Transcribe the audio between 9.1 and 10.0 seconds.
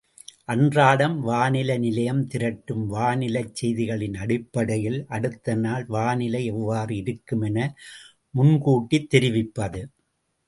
தெரிவிப்பது.